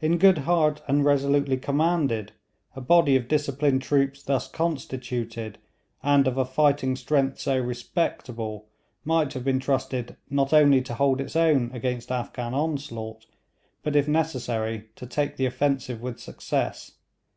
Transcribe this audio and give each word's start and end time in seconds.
In 0.00 0.18
good 0.18 0.38
heart 0.38 0.82
and 0.88 1.04
resolutely 1.04 1.56
commanded, 1.56 2.32
a 2.74 2.80
body 2.80 3.14
of 3.14 3.28
disciplined 3.28 3.82
troops 3.82 4.20
thus 4.20 4.48
constituted, 4.48 5.56
and 6.02 6.26
of 6.26 6.36
a 6.36 6.44
fighting 6.44 6.96
strength 6.96 7.38
so 7.38 7.56
respectable, 7.60 8.66
might 9.04 9.34
have 9.34 9.44
been 9.44 9.60
trusted 9.60 10.16
not 10.28 10.52
only 10.52 10.82
to 10.82 10.94
hold 10.94 11.20
its 11.20 11.36
own 11.36 11.70
against 11.72 12.10
Afghan 12.10 12.54
onslaught, 12.54 13.26
but 13.84 13.94
if 13.94 14.08
necessary 14.08 14.88
to 14.96 15.06
take 15.06 15.36
the 15.36 15.46
offensive 15.46 16.02
with 16.02 16.18
success. 16.18 16.94